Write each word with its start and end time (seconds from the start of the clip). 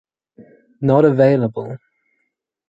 Not 0.81 1.05
available 1.05 1.77